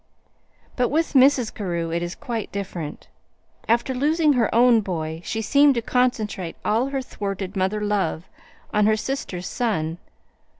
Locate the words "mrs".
1.13-1.53